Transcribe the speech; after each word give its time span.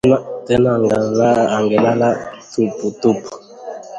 Tena 0.47 1.37
angelala 1.57 2.09
tuputupu 2.51 3.31